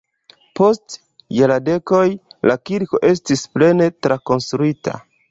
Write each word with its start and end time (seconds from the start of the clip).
Post 0.59 0.95
jardekoj 1.39 2.07
la 2.51 2.55
kirko 2.69 3.01
estis 3.11 3.43
plene 3.57 3.91
trakonstruita. 4.07 4.95